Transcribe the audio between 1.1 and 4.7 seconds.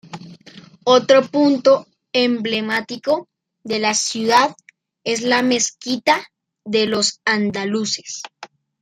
punto emblemático de la ciudad